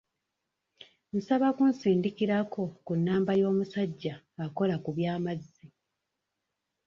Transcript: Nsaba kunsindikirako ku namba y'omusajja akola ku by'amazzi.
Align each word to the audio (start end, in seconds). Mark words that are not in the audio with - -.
Nsaba 1.15 1.47
kunsindikirako 1.57 2.61
ku 2.85 2.93
namba 3.05 3.31
y'omusajja 3.41 4.15
akola 4.43 4.75
ku 4.83 4.89
by'amazzi. 4.97 5.65